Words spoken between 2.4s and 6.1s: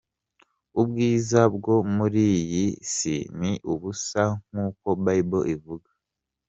iyi si, ni ubusa nkuko Bible ivuga.